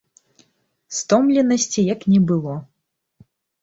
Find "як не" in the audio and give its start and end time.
1.93-2.19